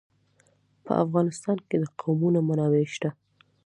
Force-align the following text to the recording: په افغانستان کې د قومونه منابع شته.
په 0.85 0.91
افغانستان 1.03 1.57
کې 1.67 1.75
د 1.81 1.85
قومونه 2.01 2.39
منابع 2.47 2.83
شته. 2.95 3.09